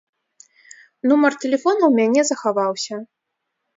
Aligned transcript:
Нумар 1.11 1.33
тэлефона 1.43 1.81
ў 1.87 1.91
мяне 1.99 2.21
захаваўся. 2.31 2.95